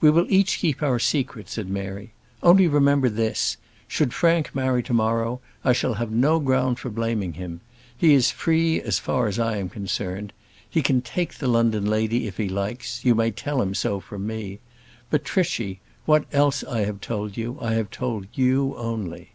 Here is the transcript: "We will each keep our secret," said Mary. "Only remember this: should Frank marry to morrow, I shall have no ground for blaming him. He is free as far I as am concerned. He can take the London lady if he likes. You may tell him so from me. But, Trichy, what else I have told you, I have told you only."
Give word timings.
"We 0.00 0.10
will 0.12 0.26
each 0.28 0.60
keep 0.60 0.80
our 0.80 1.00
secret," 1.00 1.48
said 1.48 1.68
Mary. 1.68 2.12
"Only 2.40 2.68
remember 2.68 3.08
this: 3.08 3.56
should 3.88 4.14
Frank 4.14 4.54
marry 4.54 4.80
to 4.84 4.92
morrow, 4.92 5.40
I 5.64 5.72
shall 5.72 5.94
have 5.94 6.12
no 6.12 6.38
ground 6.38 6.78
for 6.78 6.88
blaming 6.88 7.32
him. 7.32 7.60
He 7.98 8.14
is 8.14 8.30
free 8.30 8.80
as 8.80 9.00
far 9.00 9.24
I 9.24 9.28
as 9.28 9.38
am 9.40 9.68
concerned. 9.68 10.32
He 10.70 10.82
can 10.82 11.00
take 11.00 11.34
the 11.34 11.48
London 11.48 11.84
lady 11.84 12.28
if 12.28 12.36
he 12.36 12.48
likes. 12.48 13.04
You 13.04 13.16
may 13.16 13.32
tell 13.32 13.60
him 13.60 13.74
so 13.74 13.98
from 13.98 14.24
me. 14.24 14.60
But, 15.10 15.24
Trichy, 15.24 15.80
what 16.04 16.26
else 16.32 16.62
I 16.62 16.82
have 16.84 17.00
told 17.00 17.36
you, 17.36 17.58
I 17.60 17.74
have 17.74 17.90
told 17.90 18.28
you 18.34 18.76
only." 18.76 19.32